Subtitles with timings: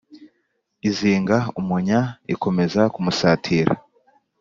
[0.89, 1.99] izinga umunya
[2.33, 3.73] ikomeza kumusatira